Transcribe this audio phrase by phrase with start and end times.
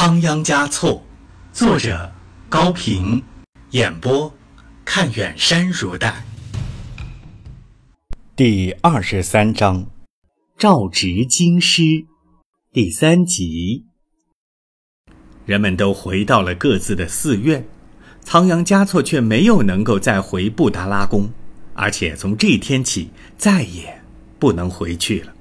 [0.00, 1.02] 仓央嘉措，
[1.52, 2.12] 作者
[2.48, 3.20] 高平，
[3.70, 4.32] 演播
[4.84, 6.24] 看远山如黛。
[8.36, 9.90] 第二十三章，
[10.56, 12.06] 召职京师，
[12.72, 13.86] 第三集。
[15.44, 17.66] 人们都回到了各自的寺院，
[18.20, 21.28] 仓央嘉措却没有能够再回布达拉宫，
[21.74, 24.00] 而且从这天起再也
[24.38, 25.34] 不能回去了。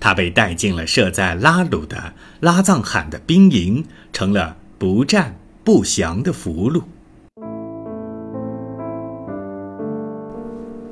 [0.00, 6.82] 他被带进了设在拉鲁的拉藏罕的兵营，成了不战不降的俘虏。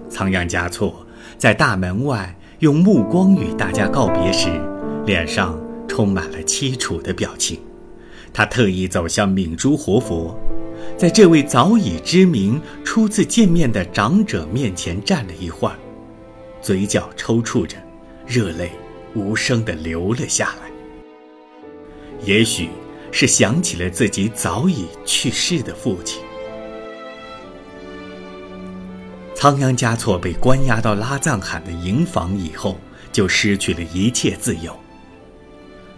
[0.08, 4.48] 仓央嘉措在大门外用目光与大家告别时，
[5.04, 7.60] 脸上充满了凄楚的表情。
[8.32, 10.34] 他特意走向敏珠活佛，
[10.96, 15.76] 在这位早已知名、初次见面的长者面前站了一会儿，
[16.60, 17.76] 嘴角抽搐着，
[18.26, 18.70] 热泪。
[19.16, 20.70] 无声地流了下来。
[22.22, 22.68] 也许
[23.10, 26.22] 是想起了自己早已去世的父亲。
[29.34, 32.78] 仓央嘉措被关押到拉藏罕的营房以后，
[33.12, 34.78] 就失去了一切自由。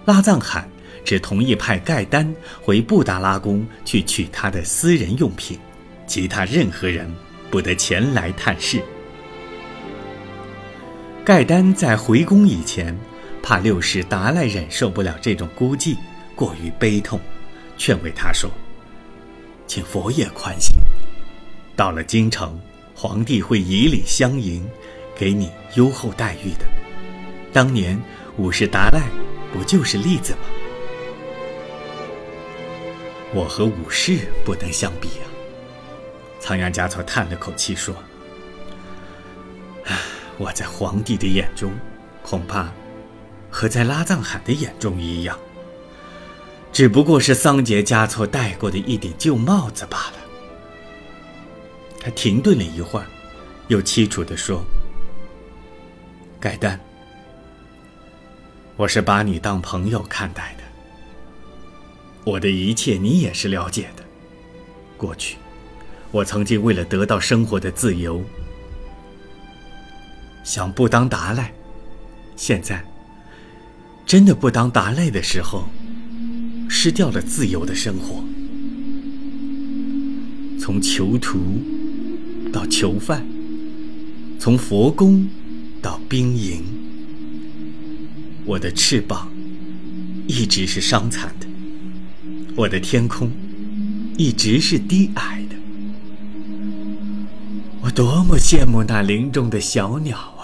[0.04, 0.68] 拉藏罕
[1.04, 5.58] 只同意派盖丹回布达拉宫去取他的私人用品，
[6.06, 7.12] 其他任何人
[7.50, 8.82] 不得前来探视。
[11.24, 12.98] 盖丹在回宫以前，
[13.48, 15.96] 怕六世达赖忍受不了这种孤寂，
[16.34, 17.18] 过于悲痛，
[17.78, 18.50] 劝慰他说
[19.66, 20.76] ：“请佛爷宽心，
[21.74, 22.60] 到了京城，
[22.94, 24.68] 皇帝会以礼相迎，
[25.16, 26.66] 给你优厚待遇的。
[27.50, 27.98] 当年
[28.36, 29.00] 五世达赖
[29.50, 30.40] 不就是例子吗？
[33.32, 35.24] 我和武士不能相比啊。”
[36.38, 37.94] 仓央嘉措叹了口气说。
[40.36, 41.72] 我在皇帝的眼中，
[42.22, 42.70] 恐怕
[43.50, 45.38] 和在拉藏海的眼中一样，
[46.72, 50.14] 只不过是桑杰嘉措戴过的一顶旧帽子罢了。
[52.00, 53.06] 他停顿了一会儿，
[53.68, 54.62] 又凄楚地说
[56.38, 56.78] ：“盖丹，
[58.76, 60.62] 我是把你当朋友看待的，
[62.24, 64.04] 我的一切你也是了解的。
[64.96, 65.36] 过去，
[66.10, 68.22] 我曾经为了得到生活的自由。”
[70.44, 71.52] 想不当达赖，
[72.36, 72.82] 现在
[74.08, 75.68] 真的不当达赖的时候，
[76.66, 78.24] 失掉了自由的生活。
[80.58, 81.38] 从囚徒
[82.50, 83.26] 到囚犯，
[84.38, 85.28] 从佛宫
[85.82, 86.64] 到兵营，
[88.46, 89.28] 我的翅膀
[90.26, 91.46] 一直是伤残的，
[92.56, 93.30] 我的天空
[94.16, 95.56] 一直是低矮的。
[97.82, 100.37] 我多么羡慕那林中的小鸟！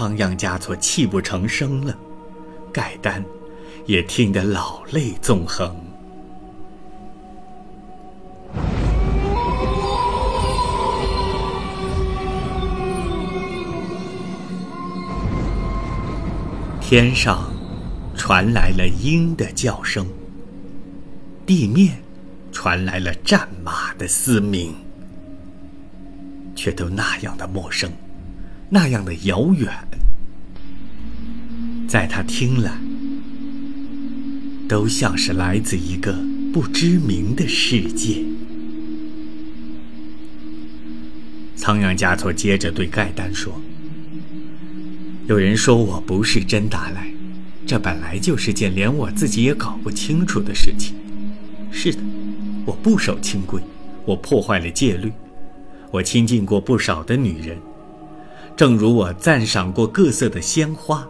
[0.00, 1.94] 仓央嘉措泣不成声了，
[2.72, 3.22] 盖丹
[3.84, 5.76] 也听得老泪纵横。
[16.80, 17.52] 天上
[18.16, 20.06] 传来了鹰的叫声，
[21.44, 22.02] 地面
[22.50, 24.74] 传来了战马的嘶鸣，
[26.56, 27.92] 却都那样的陌生。
[28.72, 29.68] 那样的遥远，
[31.88, 32.78] 在他听来，
[34.68, 36.16] 都像是来自一个
[36.52, 38.24] 不知名的世界。
[41.56, 43.60] 仓央嘉措接着对盖丹说
[45.26, 47.12] ：“有人说我不是真达赖，
[47.66, 50.94] 这本来就是件连我自己也搞不清楚的事情。
[51.72, 51.98] 是的，
[52.64, 53.60] 我不守清规，
[54.04, 55.10] 我破坏了戒律，
[55.90, 57.58] 我亲近过不少的女人。”
[58.56, 61.06] 正如我赞赏过各色的鲜花，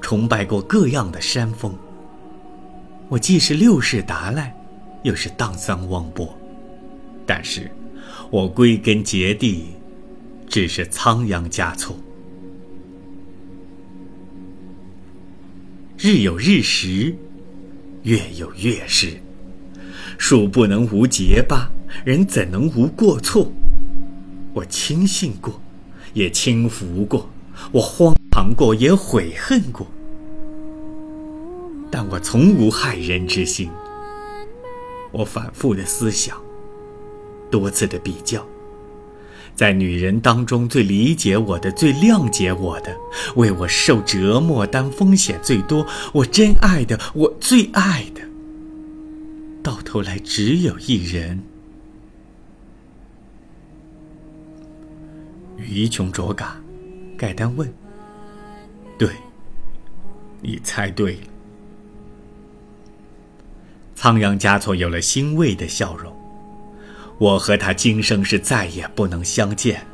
[0.00, 1.74] 崇拜过各样的山峰。
[3.08, 4.54] 我既是六世达赖，
[5.02, 6.32] 又是荡桑汪波，
[7.26, 7.70] 但是，
[8.30, 9.68] 我归根结底，
[10.46, 11.96] 只是仓央嘉措。
[15.98, 17.14] 日有日食，
[18.04, 19.20] 月有月食，
[20.16, 21.70] 树不能无结疤，
[22.04, 23.50] 人怎能无过错？
[24.54, 25.59] 我轻信过。
[26.12, 27.28] 也轻浮过，
[27.72, 29.86] 我荒唐过，也悔恨过，
[31.90, 33.70] 但我从无害人之心。
[35.12, 36.36] 我反复的思想，
[37.50, 38.46] 多次的比较，
[39.56, 42.96] 在女人当中最理解我的、最谅解我的、
[43.34, 48.20] 为我受折磨、担风险最多、我真爱的、我最爱的，
[49.62, 51.42] 到头来只有一人。
[55.70, 56.60] 于琼卓嘎，
[57.16, 57.72] 盖丹问
[58.98, 59.08] ：“对，
[60.42, 61.20] 你猜对了。
[63.94, 66.14] 仓央嘉措有了欣慰的笑容。
[67.18, 69.86] 我和他今生是再也不能相见。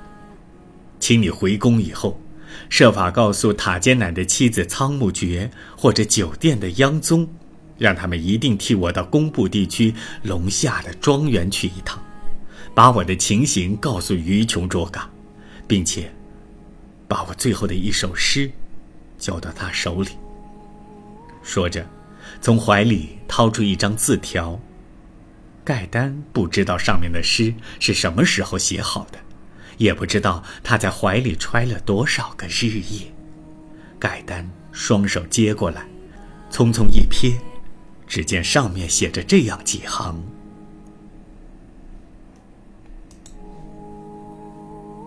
[1.01, 2.21] 请你回宫以后，
[2.69, 7.29] 设法告诉塔尖乃的妻子仓木觉或者酒店的央宗，
[7.79, 12.01] 让他们一定替我到工部地区龙下的庄园去一趟，
[12.73, 15.11] 把我的情形告诉于琼卓嘎，
[15.67, 16.13] 并且
[17.09, 18.51] 把我最后的一首诗
[19.19, 20.11] 交到他手里。
[21.43, 21.87] 说着，
[22.41, 24.59] 从怀里掏出一张字条。
[25.65, 29.19] 盖丹不知道上面的诗是什么时候写好的。
[29.79, 33.13] 也不知道他在怀里揣了多少个日夜。
[33.99, 35.87] 盖丹双手接过来，
[36.51, 37.35] 匆匆一瞥，
[38.07, 40.19] 只见上面写着这样几行：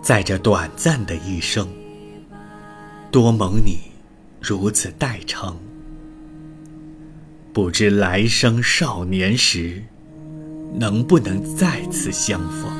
[0.02, 1.68] 在这短暂的一生，
[3.10, 3.78] 多蒙你
[4.40, 5.56] 如此待诚。
[7.52, 9.82] 不知来生少年时，
[10.74, 12.70] 能不能再次相逢。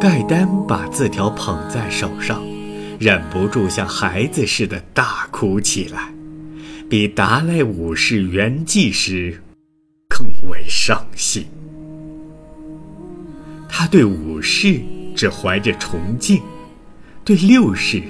[0.00, 2.42] 盖丹把字条捧在手上，
[2.98, 6.12] 忍不住像孩子似的大哭起来，
[6.88, 9.42] 比达赖五世圆寂时
[10.08, 11.44] 更为伤心。
[13.68, 14.80] 他对五世
[15.14, 16.40] 只怀着崇敬，
[17.24, 18.00] 对六世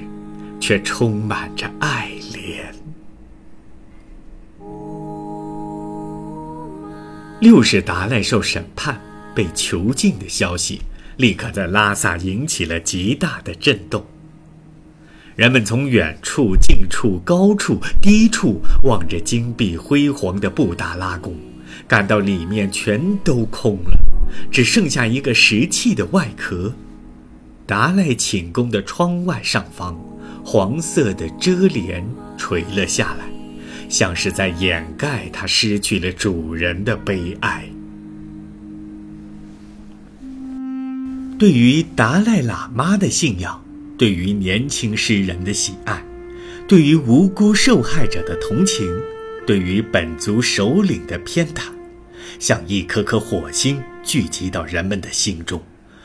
[0.60, 2.60] 却充满着爱怜。
[7.40, 9.00] 六世达赖受审判、
[9.34, 10.82] 被囚禁的消息。
[11.16, 14.04] 立刻在拉萨引起了极大的震动。
[15.36, 21.36] 人们从远处、近处、高处、低处望着金碧辉煌的布达拉宫，
[21.86, 23.98] 感到里面全都空了，
[24.50, 26.72] 只剩下一个石砌的外壳。
[27.66, 29.94] 达赖寝宫的窗外上方，
[30.42, 32.02] 黄色的遮帘
[32.38, 33.26] 垂了下来，
[33.90, 37.66] 像是在掩盖他失去了主人的悲哀。
[41.38, 43.62] 对于达赖喇嘛的信仰，
[43.98, 46.04] 对于年轻诗人的喜爱，
[46.68, 48.86] 对于无辜受害者的同情，
[49.46, 51.62] 对于本族首领的偏袒，
[52.38, 55.62] 像一颗颗火星聚集到人们的心中，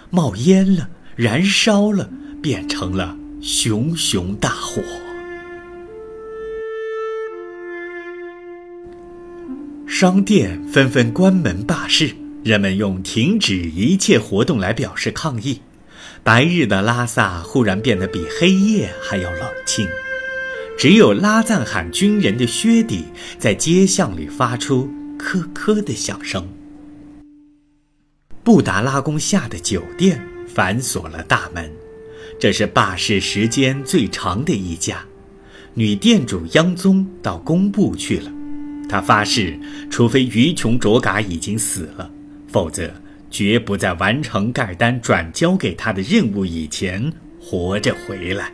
[0.10, 2.10] 冒烟了，燃烧了，
[2.42, 4.82] 变成了熊熊大火。
[9.86, 12.16] 商店纷纷关门罢市。
[12.44, 15.62] 人们用停止一切活动来表示抗议。
[16.24, 19.88] 白日的拉萨忽然变得比黑夜还要冷清，
[20.78, 23.06] 只有拉赞罕军人的靴底
[23.40, 24.88] 在街巷里发出
[25.18, 26.48] 咯咯的响声。
[28.44, 31.72] 布达拉宫下的酒店反锁了大门，
[32.40, 35.04] 这是罢市时间最长的一家。
[35.74, 38.32] 女店主央宗到工部去了，
[38.88, 39.60] 她发誓，
[39.90, 42.12] 除非于琼卓嘎已经死了。
[42.48, 42.94] 否则，
[43.32, 48.54] 绝不在完成盖丹转交给他的任务以前活着回来。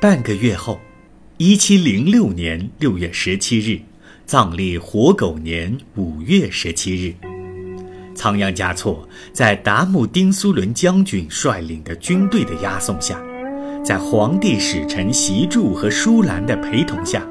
[0.00, 0.80] 半个月后，
[1.36, 3.80] 一七零六年六月十七日，
[4.24, 7.14] 藏历火狗年五月十七日，
[8.14, 13.25] 仓央嘉措在达木丁苏伦将军率领的军队的押送下。
[13.86, 17.24] 在皇帝使臣习柱和舒兰的陪同下，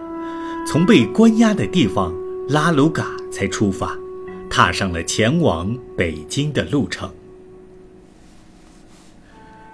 [0.66, 2.14] 从被关押的地方
[2.48, 3.94] 拉鲁嘎才出发，
[4.50, 7.12] 踏上了前往北京的路程。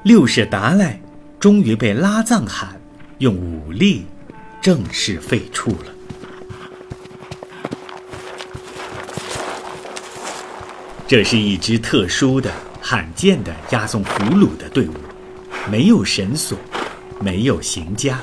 [0.02, 1.00] 六世达赖
[1.40, 2.82] 终于被拉藏汗
[3.20, 4.04] 用武力
[4.60, 5.94] 正式废黜了。
[11.08, 14.94] 这是一支特殊的、罕见的押送俘虏的队伍。
[15.70, 16.58] 没有绳索，
[17.22, 18.20] 没有行家，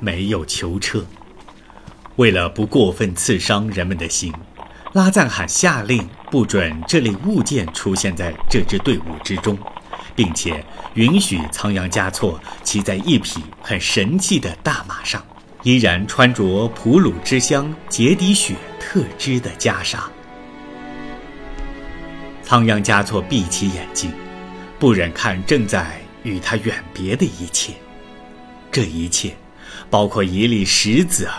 [0.00, 1.04] 没有囚车。
[2.16, 4.32] 为了不过分刺伤人们的心，
[4.94, 9.56] 拉赞罕下令不准这类物件出现在这支队伍之中，
[10.16, 10.64] 并且
[10.94, 15.22] 允许仓央嘉措骑在一匹很神气的大马上，
[15.62, 19.98] 依然穿着普鲁之乡杰迪雪特制的袈裟。
[22.42, 24.10] 仓央嘉措闭起眼睛，
[24.78, 26.00] 不忍看正在。
[26.24, 27.72] 与他远别的一切，
[28.78, 29.34] 这一切，
[29.90, 31.34] 包括一粒石子儿，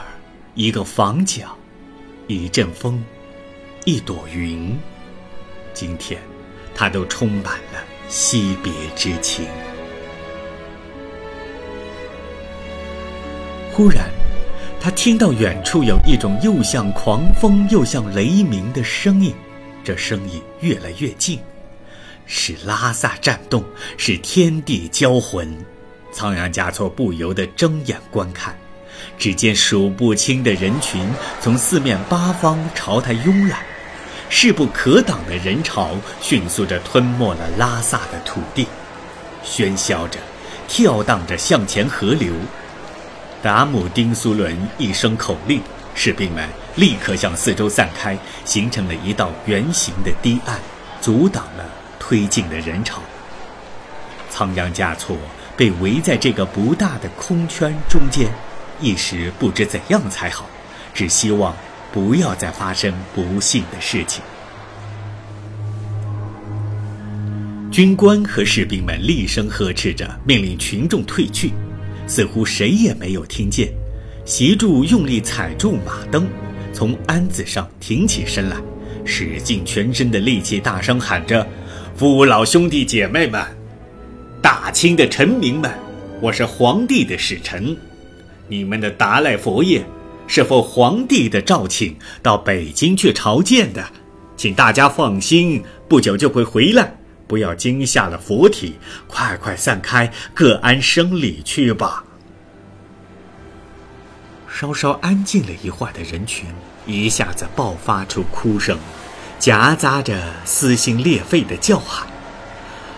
[0.56, 1.58] 一个房角，
[2.28, 3.02] 一阵风，
[3.86, 4.78] 一朵云，
[5.74, 6.20] 今天，
[6.76, 9.46] 他都充满了惜别之情。
[13.72, 14.10] 忽然，
[14.82, 19.34] 他听到远处有一种又像狂风又像雷鸣的声音，
[19.82, 21.40] 这声音越来越近，
[22.26, 23.64] 是拉萨战动，
[23.96, 25.58] 是天地交魂。
[26.20, 28.54] 仓央嘉措不由得睁眼观看，
[29.18, 31.10] 只见数不清的人群
[31.40, 33.66] 从四面八方朝他拥来，
[34.28, 38.68] 势不可挡的人潮迅速地吞没了拉萨的土地，
[39.46, 40.20] 喧嚣着，
[40.68, 42.34] 跳荡着向前河流。
[43.42, 45.62] 达姆丁苏伦一声口令，
[45.96, 50.60] 士兵们立刻向四周散开，形成了一道圆形的堤岸，
[51.00, 51.64] 阻挡了
[51.98, 53.02] 推进的人潮。
[54.30, 55.16] 仓央嘉措
[55.60, 58.32] 被围在这个不大的空圈中间，
[58.80, 60.50] 一时不知怎样才好，
[60.94, 61.54] 只希望
[61.92, 64.24] 不要再发生不幸的事情。
[67.70, 71.52] 军官和士兵们厉声呵斥着，命令群众退去。
[72.08, 73.68] 似乎谁也没有听见，
[74.24, 76.26] 席柱用力踩住马灯，
[76.72, 78.56] 从鞍子上挺起身来，
[79.04, 81.46] 使尽全身的力气，大声喊着
[81.98, 83.44] ：“父老兄弟姐妹们，
[84.70, 85.74] 大清的臣民们，
[86.22, 87.76] 我是皇帝的使臣，
[88.48, 89.84] 你们的达赖佛爷
[90.28, 93.84] 是奉皇帝的召请到北京去朝见的，
[94.38, 96.96] 请大家放心，不久就会回来。”
[97.26, 98.76] 不要惊吓了佛体，
[99.08, 102.04] 快快散开，各安生理去吧。
[104.48, 106.46] 稍稍安静了一会儿的人群，
[106.86, 108.78] 一下子爆发出哭声，
[109.40, 112.08] 夹杂着撕心裂肺的叫喊。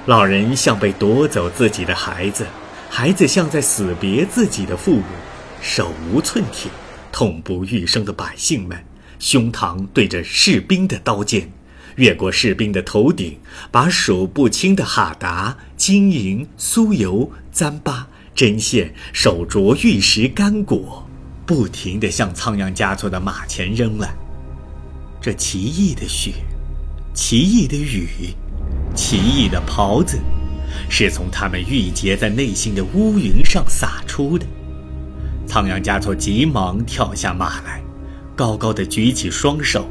[0.07, 2.47] 老人像被夺走自己的孩子，
[2.89, 5.03] 孩子像在死别自己的父母，
[5.61, 6.71] 手无寸铁、
[7.11, 8.83] 痛不欲生的百姓们，
[9.19, 11.47] 胸膛对着士兵的刀尖。
[11.97, 13.37] 越过士兵的头顶，
[13.69, 18.03] 把数不清的哈达、金银、酥油、糌粑、
[18.33, 21.07] 针线、手镯、玉石、干果，
[21.45, 24.15] 不停地向仓央嘉措的马前扔来。
[25.21, 26.31] 这奇异的雪，
[27.13, 28.07] 奇异的雨，
[28.95, 30.19] 奇异的袍子，
[30.89, 34.45] 是从他们郁结在内心的乌云上洒出的。
[35.47, 37.81] 仓央嘉措急忙跳下马来，
[38.35, 39.89] 高高的举起双手，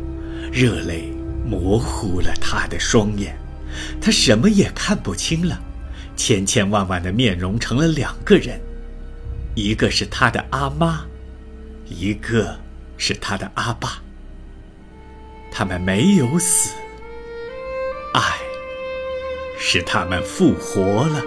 [0.52, 1.12] 热泪。
[1.42, 3.36] 模糊了他的双眼，
[4.00, 5.58] 他什么也看不清了。
[6.14, 8.60] 千千万万的面容成了两个人，
[9.56, 11.00] 一个是他的阿妈，
[11.88, 12.56] 一个
[12.96, 14.00] 是他的阿爸。
[15.50, 16.72] 他们没有死，
[18.14, 18.22] 爱
[19.62, 21.22] 使他们复活了。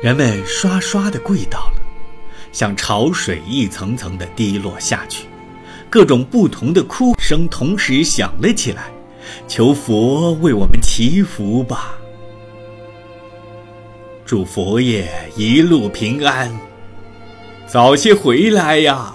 [0.00, 1.80] 人们刷刷的跪倒了，
[2.52, 5.26] 像潮水一层层的滴落下去。
[5.90, 8.90] 各种不同的哭声同时响了起来，
[9.48, 11.96] 求佛为我们祈福吧，
[14.24, 16.56] 祝佛爷一路平安，
[17.66, 19.14] 早些回来呀！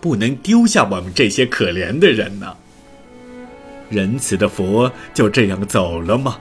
[0.00, 2.56] 不能丢下我们这些可怜的人呢！
[3.94, 6.38] 仁慈的佛就这样走了吗？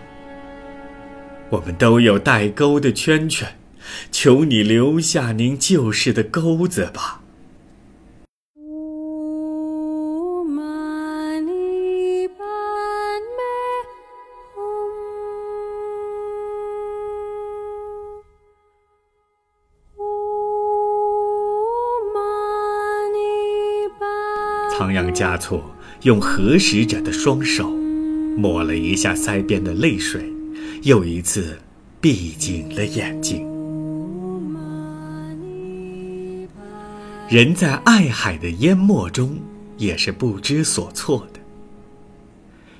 [1.50, 3.48] 我们都有带钩的圈圈，
[4.12, 7.23] 求你留下您旧世的钩子吧。
[24.84, 25.64] 仓央嘉措
[26.02, 27.70] 用合十者的双手
[28.36, 30.30] 抹了一下腮边的泪水，
[30.82, 31.58] 又一次
[32.02, 33.48] 闭紧了眼睛。
[37.30, 39.40] 人在爱海的淹没中
[39.78, 41.40] 也是不知所措的。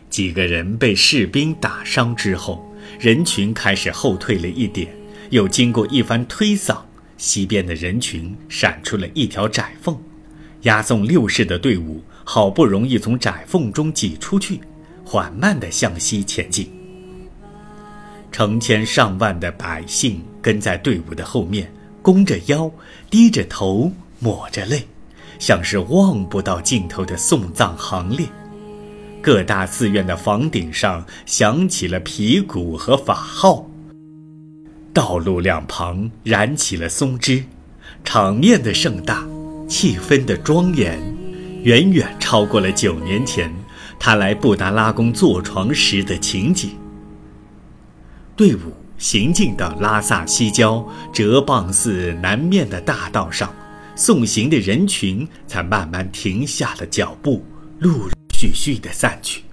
[0.10, 2.70] 几个人被士兵打伤之后，
[3.00, 4.94] 人群开始后退了一点，
[5.30, 6.82] 又经过一番推搡，
[7.16, 9.98] 西边的人群闪出了一条窄缝。
[10.64, 14.60] 押送六世的队伍好不容易从窄缝中挤出去，
[15.06, 16.70] 缓慢地向西前进。
[18.32, 22.72] 成千上万的百姓跟在队伍的后面，弓着腰，
[23.10, 24.88] 低着头，抹着泪，
[25.38, 28.26] 像是望不到尽头的送葬行列。
[29.22, 33.70] 各大寺院的房顶上响起了皮鼓和法号。
[34.94, 37.44] 道路两旁燃起了松枝，
[38.04, 39.26] 场面的盛大。
[39.68, 41.00] 气氛的庄严，
[41.64, 43.54] 远远超过了九年前
[44.00, 46.72] 他来布达拉宫坐床时的情景。
[48.36, 53.54] 队伍行进到拉萨西郊哲蚌寺南面的大道上，
[53.96, 57.46] 送行的人群才慢慢停下了脚步，
[57.80, 59.44] 陆陆续续地散去。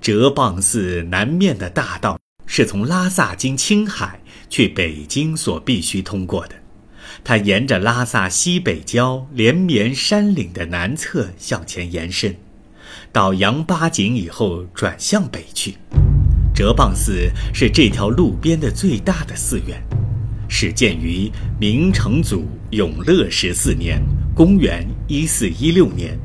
[0.00, 4.20] 哲蚌寺南面的大道是从拉萨经青海
[4.50, 6.61] 去北京所必须通过的。
[7.24, 12.34] 它沿着拉萨西北郊连绵山岭的南侧向前延伸，
[13.12, 15.76] 到羊八井以后转向北去。
[16.54, 19.80] 哲蚌寺是这条路边的最大的寺院，
[20.48, 24.02] 始建于明成祖永乐十四年
[24.34, 26.18] （公元1416年），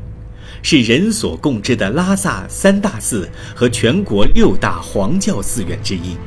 [0.64, 6.18] 是人所共知的拉萨三大寺和全国六大黄教寺院之一，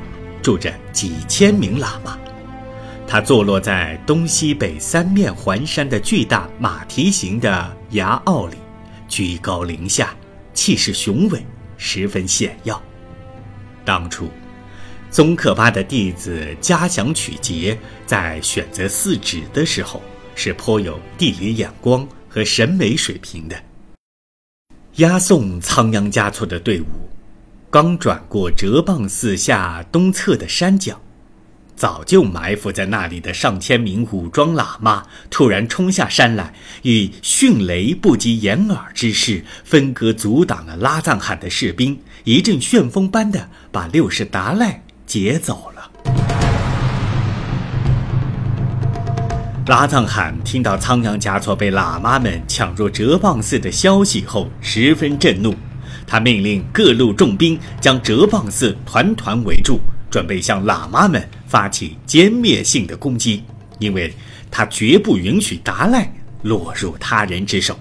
[0.41, 2.17] 住着几千名喇嘛。
[3.13, 8.55] 它坐落在东西北三面环山的巨大马蹄形的崖坳里，
[9.09, 10.15] 居高临下，
[10.55, 11.45] 气势雄伟，
[11.77, 12.81] 十分险要。
[13.85, 14.31] 当初，
[15.11, 17.77] 宗喀巴的弟子嘉祥曲杰
[18.07, 20.01] 在选择寺址的时候，
[20.37, 23.61] 是颇有地理眼光和审美水平的。
[24.99, 26.85] 押送仓央嘉措的队伍，
[27.73, 30.97] 刚转过哲蚌寺下东侧的山脚。
[31.81, 45.91] 早就埋伏在那里的上千名武装喇嘛突然冲下山来，以迅雷不及掩耳之势分割阻挡了拉藏汗的士兵，一阵旋风般的把六世达赖劫走了。
[49.69, 55.55] 拉藏汗听到仓央嘉措被喇嘛们抢入哲蚌寺的消息后，十分震怒，
[56.07, 59.81] 他命令各路重兵将哲蚌寺团团围住。
[60.11, 63.45] 准备向喇嘛们发起歼灭性的攻击，
[63.79, 64.13] 因为
[64.51, 66.13] 他绝不允许达赖
[66.43, 67.79] 落入他人之手，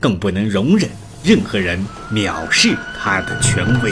[0.00, 0.88] 更不能容忍
[1.22, 1.78] 任何人
[2.10, 3.90] 藐视他的权威。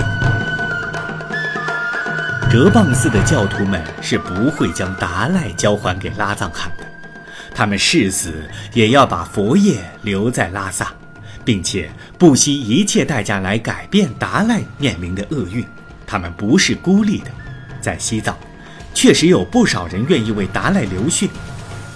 [2.51, 6.87] 哲蚌寺的教徒们是不会将达赖交还给拉藏汗的，
[7.55, 10.95] 他们誓死也要把佛业留在拉萨，
[11.45, 15.63] 并且不惜一切代价来改变达赖面临的厄运。
[16.07, 17.31] 他们不是孤立的。
[17.87, 18.37] 在西藏，
[18.93, 21.29] 确实有不少人愿意为达赖流血。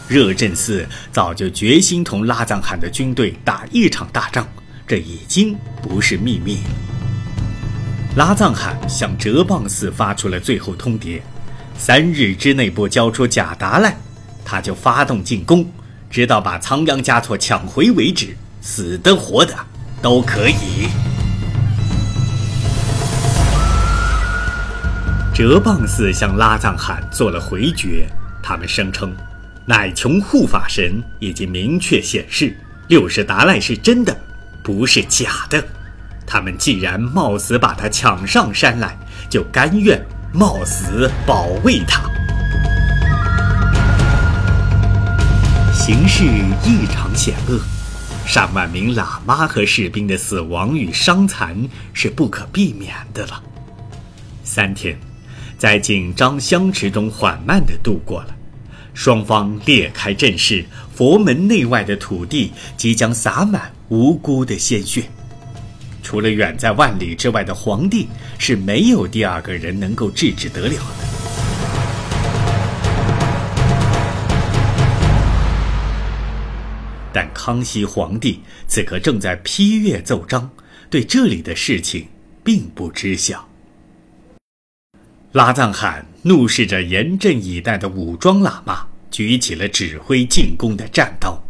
[0.06, 4.46] 热振寺早就决心同拉藏汗的军队打一场大仗，
[4.86, 6.60] 这已经不是秘密。
[8.14, 11.20] 拉藏汗向哲蚌寺发出了最后通牒：
[11.76, 13.96] 三日之内不交出假达赖，
[14.44, 15.68] 他就发动进攻，
[16.08, 19.56] 直到把仓央嘉措抢回为止，死的活的
[20.00, 21.09] 都可以。
[25.40, 28.06] 哲蚌寺向拉藏汗做了回绝，
[28.42, 29.10] 他们声称，
[29.64, 32.54] 乃琼护法神已经明确显示
[32.88, 34.14] 六世达赖是真的，
[34.62, 35.66] 不是假的。
[36.26, 38.94] 他们既然冒死把他抢上山来，
[39.30, 39.98] 就甘愿
[40.30, 42.02] 冒死保卫他。
[45.72, 46.22] 形势
[46.66, 47.58] 异常险恶，
[48.26, 51.56] 上万名喇嘛和士兵的死亡与伤残
[51.94, 53.42] 是不可避免的了。
[54.44, 55.00] 三天。
[55.60, 58.34] 在紧张相持中缓慢地度过了，
[58.94, 65.02] 双方裂开阵势，佛门内外的土地即将洒满无辜的鲜血。
[66.02, 71.04] 除了远在万里之外的皇帝，是没有第二个人能够制止得了的。
[77.12, 80.48] 但康熙皇帝此刻正在批阅奏章，
[80.88, 82.08] 对这里的事情
[82.42, 83.49] 并不知晓。
[85.32, 91.40] 拉藏汗怒视着严阵以待的武装喇嘛，举起了指挥进攻的战刀。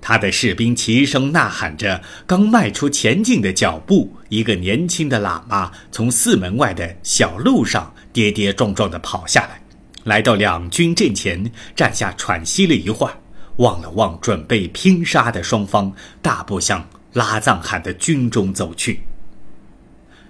[0.00, 9.60] 他的士兵齐声呐喊着，刚迈出前进的脚步，一个年轻的喇嘛从寺门外的小路上跌跌撞撞地跑下来，
[10.04, 13.18] 来到两军阵前站下喘息了一会儿，
[13.56, 15.92] 望了望准备拼杀的双方，
[16.22, 19.00] 大步向拉藏汗的军中走去。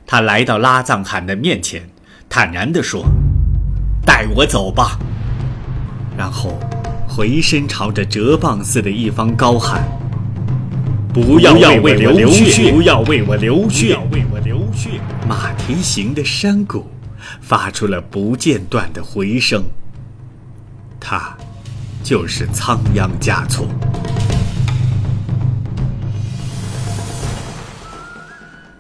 [0.07, 1.87] 他来到拉藏汗的面前。
[2.37, 3.07] 坦然地说
[4.05, 4.99] ：“带我走吧。”
[6.19, 6.59] 然后
[7.07, 9.85] 回身朝着哲蚌寺的一方高喊
[11.15, 12.73] ：“不要为我流血！
[12.73, 13.95] 不要为我流血！
[13.95, 16.91] 不要为我流血！”马蹄形的山谷
[17.41, 19.63] 发出了不间断的回声。
[20.99, 21.37] 他，
[22.03, 23.69] 就是仓央嘉措。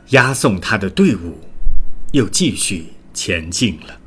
[0.08, 1.38] 押送他的队伍，
[2.10, 2.90] 又继续。
[3.14, 4.03] 前进了。